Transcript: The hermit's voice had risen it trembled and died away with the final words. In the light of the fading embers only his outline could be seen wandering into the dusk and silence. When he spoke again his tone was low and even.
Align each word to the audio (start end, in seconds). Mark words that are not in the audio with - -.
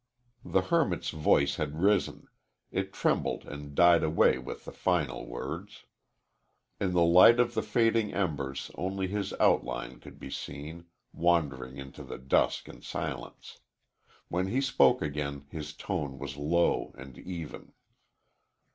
The 0.43 0.61
hermit's 0.63 1.11
voice 1.11 1.57
had 1.57 1.79
risen 1.79 2.25
it 2.71 2.91
trembled 2.91 3.45
and 3.45 3.75
died 3.75 4.01
away 4.01 4.39
with 4.39 4.65
the 4.65 4.71
final 4.71 5.27
words. 5.27 5.83
In 6.79 6.93
the 6.93 7.03
light 7.03 7.39
of 7.39 7.53
the 7.53 7.61
fading 7.61 8.11
embers 8.11 8.71
only 8.73 9.05
his 9.05 9.31
outline 9.33 9.99
could 9.99 10.17
be 10.19 10.31
seen 10.31 10.87
wandering 11.13 11.77
into 11.77 12.01
the 12.01 12.17
dusk 12.17 12.67
and 12.67 12.83
silence. 12.83 13.59
When 14.27 14.47
he 14.47 14.59
spoke 14.59 15.03
again 15.03 15.45
his 15.51 15.71
tone 15.71 16.17
was 16.17 16.35
low 16.35 16.95
and 16.97 17.15
even. 17.19 17.71